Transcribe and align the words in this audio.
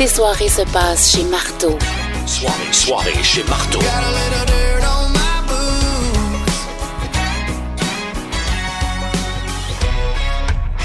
tes 0.00 0.06
soirées 0.06 0.48
se 0.48 0.62
passent 0.72 1.14
chez 1.14 1.24
Marteau. 1.24 1.78
Soirée, 2.24 2.72
soirée 2.72 3.22
chez 3.22 3.44
Marteau. 3.44 3.80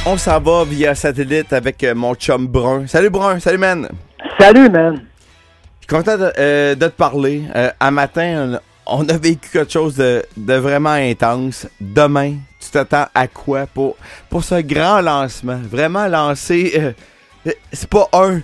On 0.06 0.18
s'en 0.18 0.42
va 0.42 0.66
via 0.66 0.94
satellite 0.96 1.54
avec 1.54 1.82
euh, 1.86 1.96
mon 1.96 2.14
chum 2.16 2.46
Brun. 2.46 2.88
Salut 2.88 3.10
Brun, 3.10 3.40
salut 3.40 3.58
man. 3.58 3.88
Salut, 4.38 4.70
man. 4.70 4.96
Je 4.96 5.00
suis 5.80 5.88
content 5.88 6.18
de, 6.18 6.34
euh, 6.38 6.76
de 6.76 6.88
te 6.88 6.98
parler. 6.98 7.44
Euh, 7.56 7.72
un 7.80 7.92
matin, 7.92 8.60
on, 8.86 9.08
a 9.08 9.18
vécu 9.18 9.50
quelque 9.50 9.72
chose 9.72 9.96
de, 9.96 10.26
de 10.36 10.56
vraiment 10.56 10.90
intense. 10.90 11.68
Demain, 11.80 12.34
tu 12.60 12.70
t'attends 12.70 13.06
à 13.16 13.30
quoi 13.30 13.66
pour, 13.66 13.96
pour 14.30 14.44
ce 14.44 14.60
grand 14.60 15.00
lancement? 15.00 15.62
Vraiment 15.64 16.08
lancer. 16.08 16.74
euh, 17.48 17.52
c'est 17.72 17.90
pas 17.90 18.10
un, 18.12 18.42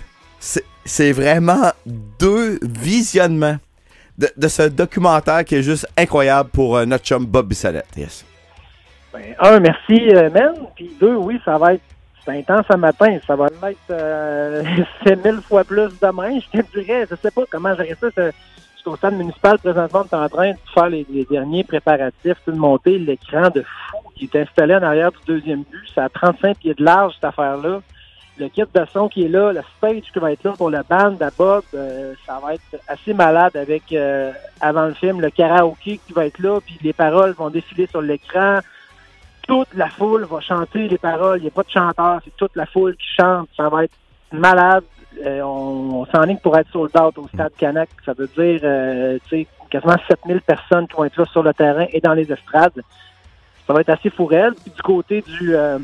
c'est 0.84 1.12
vraiment 1.12 1.70
deux 2.18 2.58
visionnements 2.62 3.56
de, 4.18 4.48
ce 4.48 4.68
documentaire 4.68 5.44
qui 5.44 5.54
est 5.56 5.62
juste 5.62 5.86
incroyable 5.96 6.50
pour 6.50 6.76
euh, 6.76 6.84
notre 6.84 7.04
chum 7.04 7.24
Bob 7.24 7.48
Bissolette. 7.48 7.86
Yes. 7.96 8.24
Ben, 9.12 9.34
un, 9.38 9.60
merci, 9.60 10.08
euh. 10.14 10.28
Puis 10.74 10.92
deux, 11.00 11.14
oui, 11.14 11.40
ça 11.44 11.58
va 11.58 11.74
être 11.74 11.82
intense 12.26 12.66
ce 12.70 12.76
matin. 12.76 13.18
Ça 13.26 13.36
va 13.36 13.46
être 13.46 13.78
euh, 13.90 14.62
c'est 15.04 15.24
mille 15.24 15.40
fois 15.40 15.64
plus 15.64 15.88
demain. 16.00 16.38
Je 16.38 16.60
te 16.60 16.80
dirais, 16.80 17.06
je 17.10 17.16
sais 17.16 17.30
pas 17.30 17.42
comment 17.50 17.74
gérer 17.74 17.96
ça. 18.00 18.08
Je 18.16 18.30
suis 18.76 18.90
au 18.90 18.96
stade 18.96 19.14
municipal 19.14 19.58
présentement. 19.58 20.04
Est 20.04 20.14
en 20.14 20.28
train 20.28 20.50
de 20.50 20.58
faire 20.74 20.88
les, 20.88 21.06
les 21.10 21.24
derniers 21.24 21.64
préparatifs, 21.64 22.36
de 22.46 22.52
monter 22.52 22.98
l'écran 22.98 23.48
de 23.50 23.62
fou 23.62 23.98
qui 24.14 24.24
est 24.24 24.36
installé 24.36 24.74
en 24.74 24.82
arrière 24.82 25.12
du 25.12 25.18
deuxième 25.26 25.62
but. 25.62 25.88
Ça 25.94 26.04
a 26.04 26.08
35 26.08 26.58
pieds 26.58 26.74
de 26.74 26.84
large, 26.84 27.14
cette 27.14 27.24
affaire-là. 27.24 27.80
Le 28.38 28.48
kit 28.48 28.62
de 28.62 28.84
son 28.92 29.08
qui 29.08 29.24
est 29.24 29.28
là, 29.28 29.52
le 29.52 29.60
stage 29.76 30.04
qui 30.12 30.18
va 30.18 30.32
être 30.32 30.42
là 30.42 30.52
pour 30.52 30.70
le 30.70 30.80
band 30.88 31.16
à 31.20 31.30
Bob, 31.36 31.64
euh, 31.74 32.14
ça 32.26 32.40
va 32.42 32.54
être 32.54 32.82
assez 32.88 33.12
malade 33.12 33.56
avec, 33.56 33.92
euh, 33.92 34.32
avant 34.60 34.86
le 34.86 34.94
film, 34.94 35.20
le 35.20 35.30
karaoké 35.30 36.00
qui 36.06 36.12
va 36.12 36.26
être 36.26 36.38
là, 36.38 36.60
puis 36.60 36.78
les 36.82 36.94
paroles 36.94 37.32
vont 37.32 37.50
défiler 37.50 37.86
sur 37.86 38.00
l'écran. 38.00 38.60
Toute 39.46 39.74
la 39.74 39.88
foule 39.88 40.24
va 40.24 40.40
chanter 40.40 40.88
les 40.88 40.98
paroles. 40.98 41.40
Il 41.40 41.42
n'y 41.42 41.48
a 41.48 41.50
pas 41.50 41.62
de 41.62 41.70
chanteur, 41.70 42.20
c'est 42.24 42.34
toute 42.36 42.56
la 42.56 42.64
foule 42.64 42.96
qui 42.96 43.06
chante. 43.18 43.48
Ça 43.56 43.68
va 43.68 43.84
être 43.84 43.94
malade. 44.32 44.84
Euh, 45.24 45.42
on 45.42 45.82
on 46.02 46.06
s'enligne 46.06 46.38
pour 46.38 46.56
être 46.58 46.70
sold 46.72 46.90
out 46.98 47.16
au 47.18 47.28
stade 47.28 47.52
Canac. 47.56 47.88
Ça 48.04 48.12
veut 48.12 48.28
dire 48.28 48.60
euh, 48.64 49.18
tu 49.28 49.42
sais, 49.42 49.46
quasiment 49.70 49.96
7000 50.08 50.40
personnes 50.40 50.88
qui 50.88 50.96
vont 50.96 51.04
être 51.04 51.16
là 51.16 51.26
sur 51.26 51.42
le 51.42 51.54
terrain 51.54 51.86
et 51.92 52.00
dans 52.00 52.14
les 52.14 52.30
estrades. 52.32 52.82
Ça 53.66 53.72
va 53.72 53.80
être 53.82 53.90
assez 53.90 54.10
fou 54.10 54.26
raide. 54.26 54.54
Puis 54.62 54.72
du 54.74 54.82
côté 54.82 55.22
du 55.22 55.54
euh, 55.54 55.78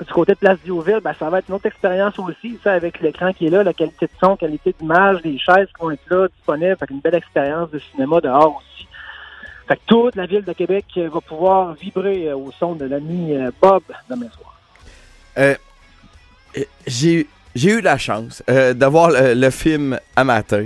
du 0.00 0.12
côté 0.12 0.32
de 0.32 0.38
Place 0.38 0.58
Diouville, 0.64 1.00
ben, 1.02 1.12
ça 1.18 1.28
va 1.28 1.38
être 1.40 1.48
une 1.48 1.56
autre 1.56 1.66
expérience 1.66 2.18
aussi, 2.18 2.58
ça, 2.62 2.72
avec 2.72 3.00
l'écran 3.00 3.32
qui 3.32 3.46
est 3.46 3.50
là, 3.50 3.64
la 3.64 3.72
qualité 3.72 4.06
de 4.06 4.12
son, 4.20 4.36
qualité 4.36 4.74
d'image, 4.78 5.18
les 5.24 5.38
chaises 5.38 5.66
qui 5.66 5.80
vont 5.82 5.90
être 5.90 6.08
là, 6.08 6.28
disponibles. 6.28 6.76
Fait 6.78 6.86
qu'une 6.86 7.00
belle 7.00 7.16
expérience 7.16 7.70
de 7.70 7.78
cinéma 7.80 8.20
dehors 8.20 8.56
aussi. 8.58 8.86
Fait 9.66 9.74
que 9.76 9.80
toute 9.86 10.16
la 10.16 10.26
ville 10.26 10.44
de 10.44 10.52
Québec 10.52 10.84
euh, 10.96 11.08
va 11.12 11.20
pouvoir 11.20 11.74
vibrer 11.74 12.28
euh, 12.28 12.36
au 12.36 12.50
son 12.52 12.74
de 12.74 12.84
l'ami 12.86 13.34
euh, 13.34 13.50
Bob 13.60 13.82
demain 14.08 14.28
soir. 14.30 14.56
Euh, 15.36 15.54
j'ai 16.86 17.26
j'ai 17.54 17.72
eu 17.72 17.80
la 17.80 17.98
chance 17.98 18.42
euh, 18.48 18.72
de 18.72 18.86
voir 18.86 19.10
le, 19.10 19.50
film 19.50 19.98
à 20.16 20.22
matin. 20.24 20.64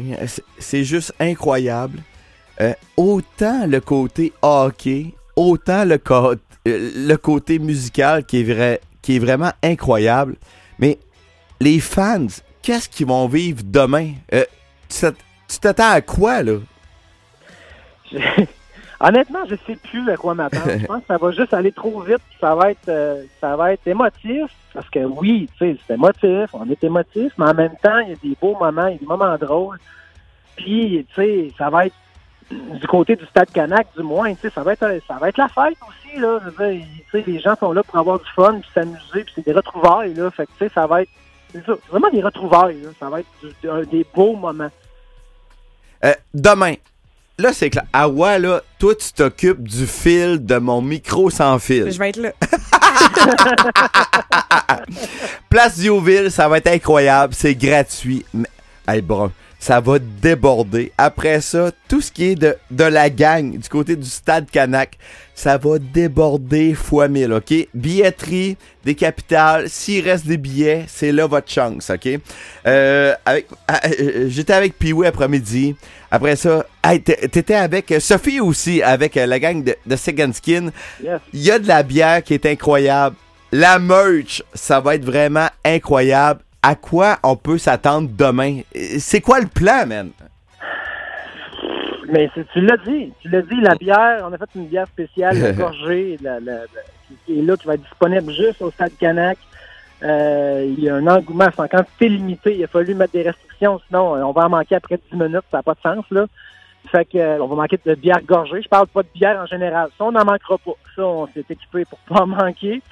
C'est- 0.58 0.84
juste 0.84 1.14
incroyable. 1.18 2.00
Autant 2.96 3.66
le 3.66 3.80
côté 3.80 4.32
hockey, 4.42 5.14
autant 5.36 5.84
le, 5.84 5.98
co- 5.98 6.34
le 6.64 7.16
côté 7.16 7.58
musical 7.58 8.24
qui 8.24 8.40
est, 8.40 8.44
vrai, 8.44 8.80
qui 9.02 9.16
est 9.16 9.18
vraiment 9.18 9.50
incroyable. 9.62 10.36
Mais 10.78 10.98
les 11.60 11.80
fans, 11.80 12.26
qu'est-ce 12.62 12.88
qu'ils 12.88 13.06
vont 13.06 13.26
vivre 13.28 13.62
demain? 13.64 14.12
Euh, 14.32 14.44
tu 14.88 15.00
t'att- 15.00 15.16
tu 15.48 15.58
t'attends 15.58 15.90
à 15.90 16.00
quoi, 16.00 16.42
là? 16.42 16.58
Honnêtement, 19.00 19.40
je 19.48 19.56
sais 19.66 19.76
plus 19.76 20.08
à 20.10 20.16
quoi 20.16 20.34
m'attendre. 20.34 20.78
je 20.78 20.86
pense 20.86 21.00
que 21.00 21.06
ça 21.08 21.18
va 21.18 21.30
juste 21.32 21.52
aller 21.52 21.72
trop 21.72 22.00
vite. 22.02 22.20
Ça 22.40 22.54
va 22.54 22.70
être, 22.70 22.88
euh, 22.88 23.24
ça 23.40 23.56
va 23.56 23.72
être 23.72 23.86
émotif. 23.86 24.44
Parce 24.72 24.88
que 24.90 25.00
oui, 25.00 25.48
tu 25.58 25.72
sais, 25.72 25.76
c'est 25.86 25.94
émotif. 25.94 26.50
On 26.52 26.70
est 26.70 26.82
émotif, 26.84 27.32
mais 27.36 27.46
en 27.46 27.54
même 27.54 27.74
temps, 27.82 27.98
il 27.98 28.10
y 28.10 28.12
a 28.12 28.16
des 28.22 28.36
beaux 28.40 28.56
moments, 28.58 28.86
il 28.86 28.92
y 28.92 28.96
a 28.96 28.98
des 28.98 29.06
moments 29.06 29.36
drôles. 29.36 29.78
Puis, 30.56 31.04
tu 31.08 31.14
sais, 31.14 31.52
ça 31.58 31.68
va 31.68 31.86
être 31.86 31.94
du 32.80 32.86
côté 32.86 33.16
du 33.16 33.24
Stade 33.26 33.50
Canac, 33.52 33.86
du 33.96 34.02
moins, 34.02 34.32
tu 34.34 34.40
sais, 34.42 34.50
ça 34.54 34.62
va 34.62 34.72
être, 34.74 34.86
ça 35.08 35.14
va 35.20 35.28
être 35.28 35.38
la 35.38 35.48
fête 35.48 35.76
aussi, 35.88 36.20
là. 36.20 36.38
Je 36.44 36.50
veux 36.50 36.72
dire, 36.74 36.84
tu 37.10 37.10
sais, 37.10 37.24
les 37.26 37.40
gens 37.40 37.54
sont 37.58 37.72
là 37.72 37.82
pour 37.82 37.98
avoir 37.98 38.18
du 38.18 38.28
fun, 38.34 38.58
puis 38.60 38.70
s'amuser, 38.74 39.24
puis 39.24 39.32
c'est 39.34 39.44
des 39.44 39.52
retrouvailles, 39.52 40.14
là. 40.14 40.30
Fait 40.30 40.46
que, 40.46 40.52
tu 40.58 40.66
sais, 40.66 40.70
ça 40.74 40.86
va 40.86 41.02
être, 41.02 41.10
ça, 41.66 41.72
vraiment 41.90 42.10
des 42.10 42.22
retrouvailles, 42.22 42.80
là. 42.82 42.90
Ça 43.00 43.08
va 43.08 43.20
être 43.20 43.28
du- 43.62 43.70
un 43.70 43.82
des 43.82 44.06
beaux 44.14 44.36
moments. 44.36 44.70
Euh, 46.04 46.12
demain, 46.34 46.74
là, 47.38 47.52
c'est 47.52 47.70
clair. 47.70 47.84
Awa, 47.92 48.38
là, 48.38 48.60
toi, 48.78 48.94
tu 48.94 49.12
t'occupes 49.12 49.66
du 49.66 49.86
fil 49.86 50.44
de 50.44 50.56
mon 50.58 50.82
micro 50.82 51.30
sans 51.30 51.58
fil. 51.58 51.90
Je 51.90 51.98
vais 51.98 52.10
être 52.10 52.16
là. 52.18 52.32
Place 55.48 55.78
Diouville, 55.78 56.30
ça 56.30 56.48
va 56.48 56.58
être 56.58 56.66
incroyable, 56.68 57.34
c'est 57.34 57.54
gratuit. 57.54 58.24
Mais, 58.34 58.48
hey, 58.88 59.00
brun, 59.02 59.30
ça 59.62 59.78
va 59.78 60.00
déborder. 60.00 60.90
Après 60.98 61.40
ça, 61.40 61.70
tout 61.88 62.00
ce 62.00 62.10
qui 62.10 62.24
est 62.30 62.34
de, 62.34 62.56
de 62.72 62.82
la 62.82 63.08
gang 63.10 63.56
du 63.56 63.68
côté 63.68 63.94
du 63.94 64.08
stade 64.08 64.50
Canac, 64.50 64.98
ça 65.36 65.56
va 65.56 65.78
déborder 65.78 66.74
fois 66.74 67.06
mille, 67.06 67.32
OK? 67.32 67.54
Billetterie, 67.72 68.56
des 68.84 68.96
capitales, 68.96 69.68
s'il 69.68 70.02
reste 70.04 70.26
des 70.26 70.36
billets, 70.36 70.84
c'est 70.88 71.12
là 71.12 71.28
votre 71.28 71.48
chance, 71.48 71.90
OK? 71.90 72.08
Euh, 72.66 73.14
avec, 73.24 73.46
ah, 73.68 73.80
euh, 74.00 74.26
J'étais 74.28 74.52
avec 74.52 74.76
Piwi 74.76 75.06
après-midi. 75.06 75.76
Après 76.10 76.34
ça, 76.34 76.66
hey, 76.82 77.00
t'é- 77.00 77.28
t'étais 77.28 77.54
avec 77.54 77.92
euh, 77.92 78.00
Sophie 78.00 78.40
aussi, 78.40 78.82
avec 78.82 79.16
euh, 79.16 79.26
la 79.26 79.38
gang 79.38 79.62
de, 79.62 79.76
de 79.86 79.94
Second 79.94 80.32
Skin. 80.32 80.70
Yes. 81.00 81.20
Il 81.32 81.40
y 81.40 81.52
a 81.52 81.60
de 81.60 81.68
la 81.68 81.84
bière 81.84 82.24
qui 82.24 82.34
est 82.34 82.46
incroyable. 82.46 83.14
La 83.52 83.78
merch, 83.78 84.42
ça 84.54 84.80
va 84.80 84.96
être 84.96 85.04
vraiment 85.04 85.46
incroyable. 85.64 86.40
À 86.62 86.74
quoi 86.76 87.18
on 87.24 87.34
peut 87.36 87.58
s'attendre 87.58 88.08
demain? 88.16 88.60
C'est 88.98 89.20
quoi 89.20 89.40
le 89.40 89.46
plan, 89.48 89.84
man? 89.86 90.10
Mais 92.08 92.30
tu 92.52 92.60
l'as 92.60 92.76
dit, 92.78 93.12
tu 93.20 93.28
l'as 93.30 93.42
dit, 93.42 93.60
la 93.60 93.74
bière, 93.74 94.22
on 94.28 94.32
a 94.32 94.38
fait 94.38 94.44
une 94.54 94.66
bière 94.66 94.86
spéciale, 94.86 95.54
gorgée, 95.56 96.18
la, 96.22 96.40
la- 96.40 96.52
la- 96.52 96.66
qui 97.26 97.38
est 97.38 97.42
là, 97.42 97.56
qui 97.56 97.66
va 97.66 97.74
être 97.74 97.82
disponible 97.82 98.32
juste 98.32 98.60
au 98.62 98.70
Stade 98.70 98.92
Canac. 98.98 99.38
Euh, 100.02 100.64
il 100.76 100.82
y 100.84 100.88
a 100.90 100.96
un 100.96 101.06
engouement, 101.06 101.46
c'est 101.54 101.62
en 101.62 101.68
quantité 101.68 102.08
limitée, 102.08 102.56
il 102.58 102.64
a 102.64 102.66
fallu 102.66 102.94
mettre 102.94 103.12
des 103.12 103.22
restrictions, 103.22 103.80
sinon 103.86 104.16
euh, 104.16 104.22
on 104.22 104.32
va 104.32 104.46
en 104.46 104.48
manquer 104.50 104.74
après 104.76 104.98
10 105.12 105.16
minutes, 105.16 105.44
ça 105.50 105.58
n'a 105.58 105.62
pas 105.62 105.74
de 105.74 105.80
sens, 105.80 106.04
là. 106.10 106.26
Fait 106.90 107.04
que, 107.04 107.16
euh, 107.18 107.38
on 107.40 107.46
va 107.46 107.54
manquer 107.56 107.78
de 107.84 107.94
bière 107.94 108.20
gorgée. 108.26 108.60
Je 108.62 108.68
parle 108.68 108.88
pas 108.88 109.02
de 109.02 109.08
bière 109.14 109.38
en 109.40 109.46
général. 109.46 109.88
Ça, 109.96 110.04
on 110.04 110.10
n'en 110.12 110.24
manquera 110.24 110.58
pas. 110.58 110.72
Ça, 110.96 111.02
on 111.06 111.26
s'est 111.28 111.44
équipé 111.48 111.84
pour 111.84 111.98
pas 112.00 112.22
en 112.24 112.26
manquer. 112.26 112.82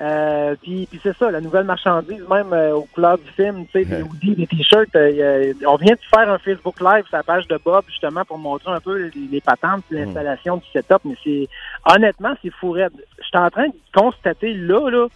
Euh, 0.00 0.54
puis, 0.62 0.86
puis 0.90 0.98
c'est 1.02 1.14
ça, 1.16 1.30
la 1.30 1.40
nouvelle 1.42 1.64
marchandise, 1.64 2.24
même 2.30 2.52
euh, 2.54 2.72
aux 2.74 2.88
couleurs 2.94 3.18
du 3.18 3.30
film, 3.32 3.66
tu 3.66 3.72
sais, 3.72 3.84
des 3.84 4.02
hoodies, 4.02 4.34
des 4.34 4.46
t-shirts. 4.46 4.96
euh, 4.96 5.52
on 5.66 5.76
vient 5.76 5.94
de 5.94 6.00
faire 6.14 6.30
un 6.32 6.38
Facebook 6.38 6.80
Live 6.80 7.04
sur 7.06 7.16
la 7.18 7.22
page 7.22 7.46
de 7.48 7.58
Bob, 7.62 7.84
justement, 7.88 8.24
pour 8.24 8.38
montrer 8.38 8.72
un 8.72 8.80
peu 8.80 8.96
les, 8.96 9.10
les 9.30 9.40
patentes, 9.42 9.84
puis 9.88 9.98
l'installation 9.98 10.56
du 10.56 10.64
setup. 10.72 11.00
Mais 11.04 11.16
c'est 11.22 11.48
honnêtement, 11.94 12.32
c'est 12.42 12.50
fou 12.50 12.70
raide. 12.70 12.92
Je 13.20 13.26
suis 13.26 13.36
en 13.36 13.50
train 13.50 13.68
de 13.68 13.74
constater 13.94 14.54
là, 14.54 14.88
là, 14.90 15.06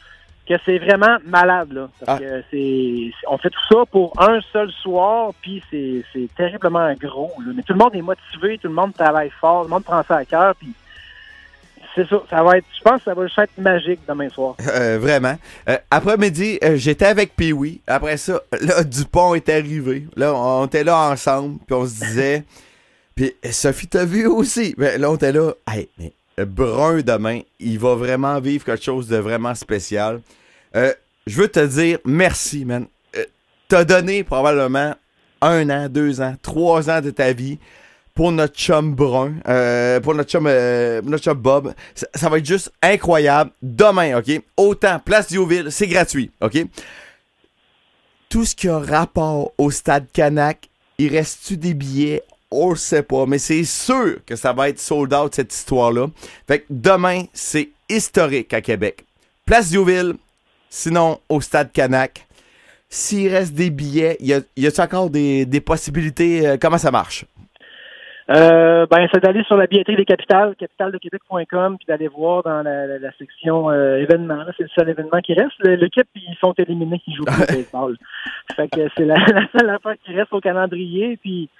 que 0.46 0.54
c'est 0.66 0.76
vraiment 0.76 1.16
malade, 1.24 1.72
là. 1.72 1.88
Parce 2.04 2.20
Ah. 2.20 2.22
que 2.22 2.42
c'est- 2.50 3.10
on 3.30 3.38
fait 3.38 3.48
tout 3.48 3.66
ça 3.74 3.86
pour 3.90 4.12
un 4.20 4.40
seul 4.52 4.70
soir, 4.70 5.30
puis 5.40 5.62
c'est, 5.70 6.04
c'est 6.12 6.28
terriblement 6.36 6.92
gros, 7.00 7.32
là. 7.38 7.52
Mais 7.56 7.62
tout 7.62 7.72
le 7.72 7.78
monde 7.78 7.94
est 7.94 8.02
motivé, 8.02 8.58
tout 8.58 8.68
le 8.68 8.74
monde 8.74 8.92
travaille 8.92 9.30
fort, 9.30 9.62
tout 9.62 9.68
le 9.68 9.74
monde 9.74 9.84
prend 9.84 10.02
ça 10.02 10.16
à 10.16 10.24
cœur, 10.26 10.54
puis 10.56 10.68
c'est 11.94 12.08
ça. 12.08 12.22
Ça 12.28 12.42
va 12.42 12.58
être, 12.58 12.66
je 12.76 12.82
pense 12.82 12.98
que 12.98 13.04
ça 13.04 13.14
va 13.14 13.26
juste 13.26 13.38
être 13.38 13.58
magique 13.58 14.00
demain 14.08 14.28
soir. 14.28 14.56
Euh, 14.74 14.98
vraiment. 14.98 15.36
Euh, 15.68 15.76
Après-midi, 15.90 16.58
euh, 16.64 16.76
j'étais 16.76 17.04
avec 17.06 17.36
Pee-Wee. 17.36 17.80
Après 17.86 18.16
ça, 18.16 18.40
là, 18.60 18.82
Dupont 18.82 19.34
est 19.34 19.48
arrivé. 19.48 20.06
Là, 20.16 20.34
on 20.34 20.66
était 20.66 20.82
là 20.82 21.10
ensemble, 21.10 21.58
puis 21.66 21.74
on 21.74 21.86
se 21.86 22.04
disait... 22.04 22.44
Puis 23.14 23.32
euh, 23.44 23.52
Sophie 23.52 23.86
t'a 23.86 24.04
vu 24.04 24.26
aussi? 24.26 24.74
Ben, 24.76 25.00
là, 25.00 25.08
on 25.08 25.14
était 25.14 25.30
là... 25.30 25.52
Hey, 25.70 25.88
mais 25.98 26.12
euh, 26.40 26.44
Brun, 26.44 27.02
demain, 27.02 27.40
il 27.60 27.78
va 27.78 27.94
vraiment 27.94 28.40
vivre 28.40 28.64
quelque 28.64 28.82
chose 28.82 29.06
de 29.06 29.16
vraiment 29.16 29.54
spécial. 29.54 30.20
Je 30.74 31.40
veux 31.40 31.46
te 31.46 31.64
dire 31.64 31.98
merci, 32.04 32.64
man. 32.64 32.86
T'as 33.68 33.84
donné 33.84 34.24
probablement 34.24 34.94
un 35.40 35.70
an, 35.70 35.88
deux 35.88 36.20
ans, 36.20 36.34
trois 36.42 36.90
ans 36.90 37.00
de 37.00 37.10
ta 37.10 37.32
vie 37.32 37.58
pour 38.14 38.30
notre 38.30 38.54
chum 38.56 38.94
brun, 38.94 39.34
euh, 39.48 39.98
pour 40.00 40.14
notre 40.14 40.30
chum, 40.30 40.46
euh, 40.46 41.02
notre 41.02 41.24
chum 41.24 41.36
Bob. 41.36 41.74
Ça, 42.14 42.28
va 42.28 42.38
être 42.38 42.46
juste 42.46 42.72
incroyable. 42.80 43.50
Demain, 43.60 44.18
OK? 44.18 44.40
Autant, 44.56 45.00
Place 45.04 45.28
Diouville, 45.28 45.72
c'est 45.72 45.88
gratuit, 45.88 46.30
OK? 46.40 46.58
Tout 48.28 48.44
ce 48.44 48.54
qui 48.54 48.68
a 48.68 48.78
rapport 48.78 49.52
au 49.58 49.70
stade 49.70 50.06
Canac, 50.12 50.68
il 50.98 51.08
reste-tu 51.10 51.56
des 51.56 51.74
billets? 51.74 52.22
On 52.50 52.70
le 52.70 52.76
sait 52.76 53.02
pas, 53.02 53.26
mais 53.26 53.38
c'est 53.38 53.64
sûr 53.64 54.18
que 54.24 54.36
ça 54.36 54.52
va 54.52 54.68
être 54.68 54.78
sold 54.78 55.12
out 55.12 55.34
cette 55.34 55.52
histoire-là. 55.52 56.06
Fait 56.46 56.60
que 56.60 56.66
demain, 56.70 57.24
c'est 57.32 57.70
historique 57.88 58.52
à 58.54 58.60
Québec. 58.60 59.04
Place 59.44 59.70
Diouville, 59.70 60.14
sinon 60.70 61.20
au 61.28 61.40
stade 61.40 61.72
Canac. 61.72 62.26
s'il 62.88 63.28
reste 63.28 63.54
des 63.54 63.70
billets, 63.70 64.16
y 64.20 64.32
a- 64.34 64.40
y 64.56 64.66
a-t-il 64.68 64.80
encore 64.80 65.10
des, 65.10 65.46
des 65.46 65.60
possibilités? 65.60 66.46
euh, 66.46 66.56
comment 66.60 66.78
ça 66.78 66.92
marche? 66.92 67.24
Euh, 68.30 68.86
ben, 68.90 69.06
c'est 69.12 69.22
d'aller 69.22 69.44
sur 69.44 69.56
la 69.56 69.66
billetterie 69.66 69.96
des 69.96 70.06
capitales, 70.06 70.54
capitaledequebec.com, 70.56 71.76
puis 71.76 71.86
d'aller 71.86 72.08
voir 72.08 72.42
dans 72.42 72.62
la, 72.62 72.86
la- 72.86 72.98
la 72.98 73.12
section 73.18 73.70
euh, 73.70 73.98
événements. 73.98 74.36
là. 74.44 74.52
C'est 74.56 74.62
le 74.62 74.68
seul 74.70 74.88
événement 74.88 75.20
qui 75.20 75.34
reste. 75.34 75.52
Le- 75.60 75.74
L'équipe, 75.74 76.08
ils 76.14 76.36
sont 76.40 76.54
éliminés, 76.54 77.02
ils 77.06 77.14
jouent 77.16 77.24
plus 77.24 77.42
au 77.42 77.46
baseball. 77.56 77.96
Fait 78.56 78.68
que 78.68 78.88
c'est 78.96 79.04
la, 79.04 79.16
la 79.34 79.46
seule 79.58 79.68
affaire 79.68 79.94
qui 80.04 80.14
reste 80.14 80.32
au 80.32 80.40
calendrier. 80.40 81.18
Puis 81.18 81.50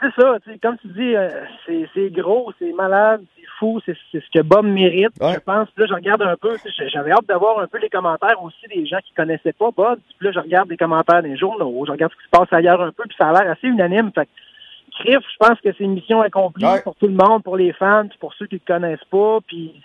c'est 0.00 0.12
ça, 0.20 0.36
tu 0.44 0.52
sais, 0.52 0.58
comme 0.58 0.76
tu 0.78 0.88
dis, 0.88 1.16
euh, 1.16 1.28
c'est 1.66 1.88
c'est 1.94 2.10
gros, 2.10 2.52
c'est 2.58 2.72
malade, 2.74 3.22
c'est 3.34 3.46
fou, 3.58 3.80
c'est 3.86 3.96
c'est 4.12 4.20
ce 4.22 4.30
que 4.38 4.42
Bob 4.44 4.66
mérite. 4.66 5.12
Ouais. 5.22 5.32
Je 5.34 5.40
pense. 5.40 5.70
Puis 5.70 5.84
là, 5.84 5.86
je 5.88 5.94
regarde 5.94 6.20
un 6.22 6.36
peu, 6.36 6.54
j'avais 6.92 7.12
hâte 7.12 7.26
d'avoir 7.26 7.60
un 7.60 7.66
peu 7.66 7.78
les 7.78 7.88
commentaires 7.88 8.40
aussi 8.42 8.66
des 8.68 8.84
gens 8.84 8.98
qui 9.02 9.14
connaissaient 9.14 9.54
pas 9.54 9.70
Bob. 9.74 9.98
Puis 10.18 10.26
là, 10.26 10.32
je 10.32 10.38
regarde 10.40 10.68
les 10.68 10.76
commentaires 10.76 11.22
des 11.22 11.36
journaux, 11.38 11.82
je 11.86 11.92
regarde 11.92 12.12
ce 12.12 12.18
qui 12.18 12.24
se 12.24 12.30
passe 12.30 12.52
ailleurs 12.52 12.82
un 12.82 12.92
peu, 12.92 13.04
puis 13.08 13.16
ça 13.18 13.30
a 13.30 13.32
l'air 13.42 13.50
assez 13.50 13.66
unanime. 13.68 14.12
Fait 14.14 14.26
que 14.26 14.30
Je 15.04 15.36
pense 15.38 15.60
que 15.60 15.68
c'est 15.72 15.84
une 15.84 15.94
mission 15.94 16.20
accomplie 16.22 16.64
Ouais. 16.64 16.82
pour 16.82 16.94
tout 16.96 17.06
le 17.06 17.14
monde, 17.14 17.42
pour 17.42 17.56
les 17.56 17.72
fans, 17.72 18.06
puis 18.08 18.18
pour 18.18 18.34
ceux 18.34 18.46
qui 18.46 18.56
ne 18.56 18.60
le 18.66 18.74
connaissent 18.74 19.04
pas. 19.10 19.38
Puis, 19.46 19.80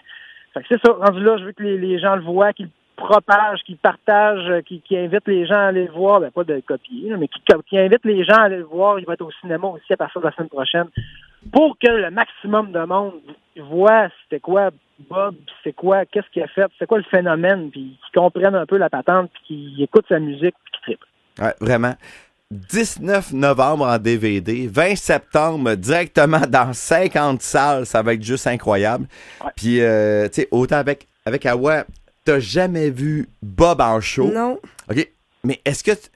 c'est 0.69 0.80
ça. 0.86 0.92
Rendu 0.94 1.24
là, 1.24 1.38
je 1.38 1.45
veux 1.45 1.51
que 1.51 1.63
les, 1.63 1.77
les 1.77 2.00
gens 2.00 2.15
le 2.15 2.21
voient, 2.24 2.54
qu'ils 2.54 2.65
le 2.65 2.71
propagent, 2.95 3.62
qu'ils 3.63 3.75
le 3.75 3.80
partagent, 3.81 4.50
euh, 4.50 4.62
qu'ils 4.62 4.81
invitent 4.98 5.27
les 5.27 5.45
gens 5.45 5.56
à 5.56 5.65
aller 5.68 5.86
le 5.86 5.92
voir. 5.92 6.19
Ben, 6.19 6.31
pas 6.31 6.44
de 6.44 6.54
le 6.54 6.62
copier, 6.62 7.12
mais 7.18 7.27
qu'ils 7.27 7.42
qu'ils 7.68 7.80
invitent 7.80 8.06
les 8.06 8.24
gens 8.24 8.36
à 8.36 8.44
aller 8.44 8.57
le 8.57 8.63
voir. 8.63 9.00
Il 9.00 9.06
va 9.06 9.13
être 9.13 9.21
au 9.25 9.31
cinéma 9.42 9.68
aussi 9.68 9.92
à 9.94 9.98
partir 9.98 10.21
de 10.21 10.27
la 10.27 10.33
semaine 10.33 10.50
prochaine. 10.50 10.88
Pour 11.51 11.77
que 11.77 11.89
le 11.92 12.09
maximum 12.12 12.71
de 12.71 12.80
monde 12.86 13.13
voit 13.57 14.07
c'était 14.24 14.39
quoi 14.39 14.69
Bob, 15.09 15.36
c'est 15.63 15.74
quoi, 15.74 16.06
qu'est-ce 16.06 16.30
qu'il 16.31 16.44
a 16.44 16.48
fait, 16.48 16.68
c'est 16.80 16.86
quoi 16.86 17.00
le 17.00 17.04
phénomène, 17.04 17.71
puis 17.71 17.98
qu'ils 18.00 18.19
comprennent 18.21 18.56
un 18.56 18.66
peu 18.68 18.77
la 18.77 18.89
patente, 18.89 19.31
puis 19.33 19.44
qu'ils 19.74 19.83
écoutent 19.83 20.07
sa 20.07 20.19
musique, 20.19 20.56
puis 20.63 20.71
qu'ils 20.71 20.81
trippent. 20.81 21.06
Ouais, 21.42 21.54
vraiment. 21.59 21.94
19 22.72 23.34
novembre 23.34 23.86
en 23.86 23.98
DVD, 23.98 24.68
20 24.72 24.96
septembre 24.96 25.76
directement 25.76 26.42
dans 26.48 26.74
50 26.74 27.42
salles, 27.42 27.86
ça 27.86 28.02
va 28.02 28.14
être 28.14 28.24
juste 28.24 28.48
incroyable. 28.48 29.08
Ouais. 29.44 29.52
Puis, 29.56 29.82
euh, 29.82 30.28
tu 30.30 30.42
sais, 30.42 30.48
autant 30.52 30.78
avec, 30.78 31.08
avec 31.26 31.46
Awa, 31.46 31.86
t'as 32.26 32.40
jamais 32.40 32.90
vu 32.90 33.28
Bob 33.42 33.82
en 33.82 34.00
show? 34.00 34.32
Non. 34.32 34.60
OK, 34.90 35.08
mais 35.44 35.60
est-ce 35.66 35.84
que, 35.84 35.92
tu- 35.92 36.10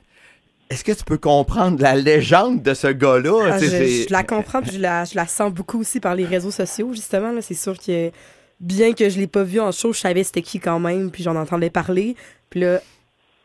est-ce 0.70 0.84
que 0.84 0.92
tu 0.92 1.04
peux 1.04 1.18
comprendre 1.18 1.82
la 1.82 1.96
légende 1.96 2.62
de 2.62 2.74
ce 2.74 2.88
gars-là? 2.88 3.52
Ah, 3.54 3.60
je, 3.60 4.12
la 4.12 4.24
comprends, 4.24 4.62
puis 4.62 4.72
je 4.74 4.80
la, 4.80 5.06
je 5.06 5.16
la 5.16 5.28
sens 5.28 5.52
beaucoup 5.52 5.80
aussi 5.80 6.00
par 6.00 6.16
les 6.16 6.26
réseaux 6.26 6.52
sociaux, 6.52 6.92
justement. 6.94 7.32
C'est 7.42 7.54
sûr 7.54 7.78
que, 7.78 8.12
bien 8.60 8.94
que 8.94 9.10
je 9.10 9.18
l'ai 9.20 9.28
pas 9.28 9.44
vu 9.44 9.60
en 9.60 9.72
show, 9.72 9.94
je 9.94 10.00
savais 10.00 10.24
c'était 10.24 10.42
qui 10.42 10.60
quand 10.60 10.80
même, 10.80 11.12
puis 11.12 11.24
j'en 11.24 11.36
entendais 11.36 11.70
parler. 11.70 12.16
Puis 12.50 12.62
là, 12.62 12.80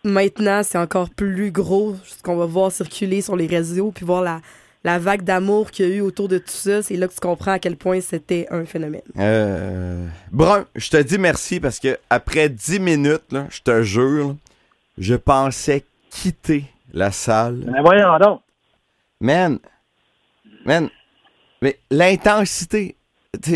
maintenant, 0.05 0.63
c'est 0.63 0.79
encore 0.79 1.11
plus 1.11 1.51
gros, 1.51 1.97
ce 2.05 2.23
qu'on 2.23 2.37
va 2.37 2.47
voir 2.47 2.73
circuler 2.73 3.23
sur 3.23 3.37
les 3.37 3.47
réseaux, 3.47 3.93
puis 3.93 4.05
voir 4.05 4.23
la, 4.23 4.41
la 4.85 4.99
vague 4.99 5.23
d'amour 5.23 5.71
qu'il 5.71 5.89
y 5.89 5.93
a 5.93 5.97
eu 5.97 6.01
autour 6.01 6.29
de 6.29 6.39
tout 6.39 6.45
ça. 6.49 6.83
C'est 6.83 6.97
là 6.97 7.09
que 7.09 7.15
tu 7.15 7.21
comprends 7.21 7.53
à 7.53 7.59
quel 7.59 7.77
point 7.77 8.01
c'était 8.01 8.47
un 8.51 8.65
phénomène. 8.65 9.03
Euh, 9.19 10.07
Brun, 10.31 10.67
je 10.75 10.91
te 10.91 10.97
dis 10.97 11.19
merci 11.19 11.61
parce 11.61 11.79
que 11.79 11.99
après 12.11 12.49
10 12.49 12.81
minutes, 12.81 13.33
là, 13.33 13.47
je 13.51 13.61
te 13.61 13.83
jure, 13.83 14.29
là, 14.29 14.35
je 14.99 15.15
pensais 15.15 15.85
quitter 16.11 16.65
la 16.93 17.11
salle. 17.11 17.65
Mais 17.67 17.81
voyons 17.81 18.19
donc. 18.19 18.41
Man, 19.21 19.59
man, 20.65 20.89
mais 21.61 21.79
l'intensité, 21.91 22.97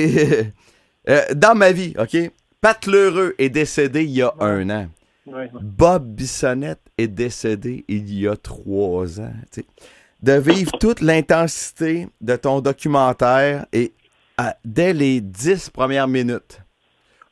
euh, 1.08 1.22
dans 1.34 1.56
ma 1.56 1.72
vie, 1.72 1.92
OK? 1.98 2.16
Pat 2.60 2.86
Lheureux 2.86 3.34
est 3.38 3.50
décédé 3.50 4.04
il 4.04 4.10
y 4.10 4.22
a 4.22 4.32
un 4.40 4.70
an. 4.70 4.88
Ouais. 5.26 5.50
Bob 5.60 6.06
Bissonnette 6.06 6.80
est 6.98 7.08
décédé 7.08 7.84
il 7.88 8.12
y 8.14 8.28
a 8.28 8.36
trois 8.36 9.20
ans. 9.20 9.32
t'sais. 9.50 9.64
De 10.22 10.32
vivre 10.32 10.72
toute 10.80 11.00
l'intensité 11.00 12.08
de 12.20 12.36
ton 12.36 12.60
documentaire 12.60 13.66
et 13.72 13.92
à- 14.38 14.56
dès 14.64 14.92
les 14.92 15.20
dix 15.20 15.68
premières 15.70 16.08
minutes, 16.08 16.60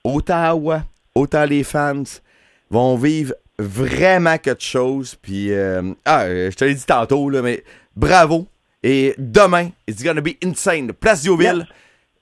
autant 0.02 0.42
Awa, 0.42 0.84
autant 1.14 1.44
les 1.44 1.62
fans 1.64 2.02
vont 2.70 2.96
vivre 2.96 3.34
vraiment 3.58 4.38
quelque 4.38 4.62
chose. 4.64 5.14
Puis, 5.14 5.52
euh, 5.52 5.92
ah, 6.04 6.22
euh, 6.24 6.50
je 6.50 6.56
te 6.56 6.64
l'ai 6.64 6.74
dit 6.74 6.84
tantôt, 6.86 7.30
là, 7.30 7.42
mais 7.42 7.62
bravo. 7.94 8.46
Et 8.82 9.14
demain, 9.18 9.70
it's 9.86 10.02
gonna 10.02 10.20
be 10.20 10.36
insane. 10.44 10.92
Place 10.92 11.22
Dioville. 11.22 11.66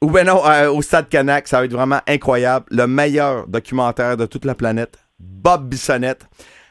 Ou 0.02 0.10
ben 0.10 0.26
non, 0.26 0.44
euh, 0.46 0.68
au 0.70 0.82
Stade 0.82 1.08
Canac, 1.08 1.46
ça 1.48 1.58
va 1.60 1.64
être 1.64 1.72
vraiment 1.72 2.00
incroyable. 2.08 2.66
Le 2.70 2.86
meilleur 2.86 3.46
documentaire 3.46 4.16
de 4.16 4.26
toute 4.26 4.44
la 4.44 4.54
planète, 4.56 4.98
Bob 5.22 5.68
Bissonnette, 5.68 6.26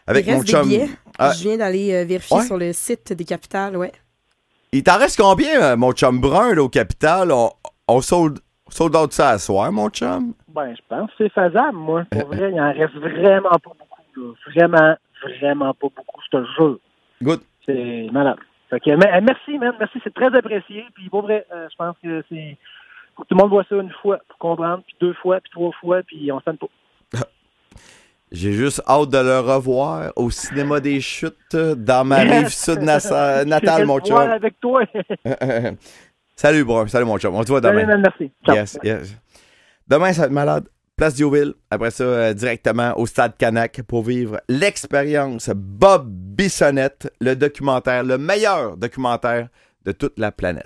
avec 0.07 0.25
Il 0.27 0.33
mon 0.33 0.42
des 0.42 0.48
chum. 0.51 0.68
billets. 0.68 0.89
Ah, 1.18 1.31
Je 1.33 1.44
viens 1.44 1.57
d'aller 1.57 1.94
euh, 1.94 2.06
vérifier 2.06 2.38
Ouais. 2.38 2.44
sur 2.45 2.57
le 2.57 2.74
site 2.74 3.13
des 3.13 3.25
capitales, 3.25 3.77
ouais. 3.77 3.92
il 4.71 4.83
t'en 4.83 4.98
reste 4.98 5.19
combien, 5.21 5.62
euh, 5.62 5.75
mon 5.77 5.92
chum 5.94 6.19
brun, 6.19 6.53
là, 6.56 6.63
au 6.63 6.69
Capital? 6.69 7.31
On, 7.31 7.50
on 7.88 8.01
sold, 8.01 8.39
sold 8.69 8.95
out 8.95 9.12
ça 9.13 9.30
à 9.31 9.38
soir, 9.38 9.71
mon 9.71 9.89
chum? 9.89 10.33
Ben, 10.48 10.74
je 10.75 10.81
pense 10.89 11.09
que 11.12 11.15
c'est 11.19 11.30
faisable, 11.33 11.77
moi. 11.77 12.03
Pour 12.12 12.27
vrai, 12.27 12.51
il 12.51 12.59
en 12.59 12.71
reste 12.74 12.95
vraiment 12.95 13.50
pas 13.50 13.71
beaucoup. 13.77 14.01
Là. 14.15 14.33
Vraiment, 14.53 14.95
vraiment 15.39 15.74
pas 15.74 15.88
beaucoup, 15.95 16.21
je 16.31 16.38
te 16.38 16.44
jure. 16.57 16.80
Good. 17.21 17.42
C'est 17.65 18.07
malade. 18.12 18.38
Fait 18.69 18.80
que, 18.80 18.89
mais, 18.92 19.12
euh, 19.13 19.21
merci, 19.21 19.57
man. 19.59 19.74
Merci, 19.80 20.00
c'est 20.03 20.13
très 20.13 20.33
apprécié. 20.36 20.86
Puis 20.95 21.09
pour 21.09 21.24
vrai, 21.24 21.45
euh, 21.53 21.68
je 21.69 21.75
pense 21.75 21.95
que 22.03 22.24
c'est. 22.30 22.57
Faut 23.15 23.24
que 23.24 23.27
tout 23.27 23.36
le 23.36 23.42
monde 23.42 23.50
voit 23.51 23.65
ça 23.68 23.75
une 23.75 23.92
fois 24.01 24.19
pour 24.30 24.38
comprendre, 24.39 24.83
puis 24.86 24.95
deux 25.01 25.13
fois, 25.15 25.39
puis 25.42 25.51
trois 25.51 25.71
fois, 25.81 26.01
puis 26.03 26.31
on 26.31 26.39
s'en 26.39 26.56
pas. 26.56 26.68
J'ai 28.31 28.54
juste 28.54 28.81
hâte 28.88 29.10
de 29.10 29.18
le 29.18 29.39
revoir 29.39 30.13
au 30.16 30.30
cinéma 30.30 30.80
des 30.80 31.01
chutes 31.01 31.56
dans 31.56 32.06
ma 32.06 32.19
rive 32.19 32.48
sud 32.48 32.80
natale, 32.81 33.86
mon 33.86 34.00
chum. 34.00 34.18
avec 34.18 34.60
toi. 34.62 34.83
Salut, 36.38 36.63
brun. 36.63 36.88
Salut, 36.88 37.06
mon 37.06 37.18
chum. 37.18 37.36
On 37.36 37.44
te 37.44 37.50
voit 37.50 37.62
demain. 37.62 37.98
merci. 37.98 38.31
Ciao. 38.45 38.56
Yes, 38.56 38.80
yes. 38.83 39.16
Demain, 39.88 40.13
ça 40.13 40.22
va 40.22 40.25
être 40.28 40.33
malade. 40.33 40.66
Place 40.95 41.16
Dioville. 41.16 41.54
Après 41.69 41.92
ça, 41.92 42.04
euh, 42.04 42.33
directement 42.33 42.94
au 42.98 43.06
Stade 43.06 43.36
Canac 43.38 43.81
pour 43.81 44.04
vivre 44.04 44.39
l'expérience 44.48 45.50
Bob 45.54 46.07
Bissonnette, 46.07 47.12
le 47.19 47.36
documentaire, 47.36 48.04
le 48.04 48.18
meilleur 48.18 48.77
documentaire 48.77 49.50
de 49.84 49.92
toute 49.92 50.18
la 50.18 50.31
planète. 50.31 50.60